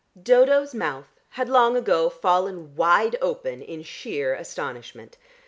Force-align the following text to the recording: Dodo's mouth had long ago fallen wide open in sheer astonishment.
Dodo's 0.19 0.73
mouth 0.73 1.09
had 1.29 1.47
long 1.47 1.75
ago 1.77 2.09
fallen 2.09 2.75
wide 2.75 3.17
open 3.21 3.61
in 3.61 3.83
sheer 3.83 4.33
astonishment. 4.33 5.15